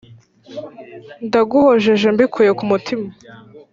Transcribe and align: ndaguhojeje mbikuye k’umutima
ndaguhojeje 1.27 2.07
mbikuye 2.15 2.49
k’umutima 2.57 3.07